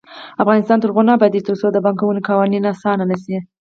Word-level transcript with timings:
افغانستان 0.43 0.77
تر 0.79 0.89
هغو 0.91 1.01
نه 1.07 1.11
ابادیږي، 1.17 1.45
ترڅو 1.47 1.67
د 1.71 1.77
پانګونې 1.85 2.21
قوانین 2.29 2.63
اسانه 2.73 3.03
نشي. 3.11 3.37